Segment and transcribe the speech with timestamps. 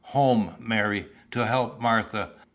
[0.17, 2.31] Home, Mary, to help Martha!